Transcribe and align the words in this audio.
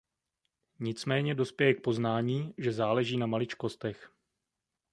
Nicméně 0.79 1.35
dospějeme 1.35 1.73
k 1.79 1.83
poznání, 1.83 2.53
že 2.57 2.71
záleží 2.73 3.17
na 3.17 3.25
maličkostech. 3.25 4.11